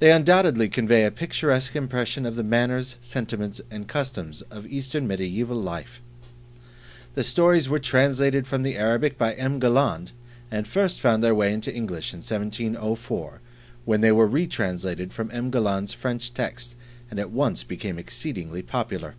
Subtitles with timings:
[0.00, 5.56] They undoubtedly convey a picturesque impression of the manners, sentiments, and customs of Eastern Mediaeval
[5.56, 6.00] Life.
[7.14, 9.60] The stories were translated from the Arabic by M.
[9.60, 10.10] Galland
[10.50, 13.40] and first found their way into English in 1704,
[13.84, 15.52] when they were retranslated from M.
[15.52, 16.74] Galland's French text
[17.08, 19.14] and at once became exceedingly popular.